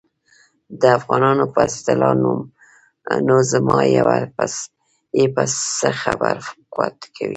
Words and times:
د 0.81 0.83
افغانانو 0.99 1.45
په 1.53 1.59
اصطلاح 1.69 2.13
نو 3.27 3.35
زما 3.51 3.79
یې 5.15 5.25
په 5.35 5.43
څه 5.77 5.89
خبره 6.03 6.41
قوت 6.73 6.97
کوي. 7.15 7.29